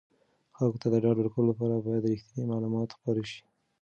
[0.57, 3.41] خلکو ته د ډاډ ورکولو لپاره باید رښتیني معلومات خپاره شي.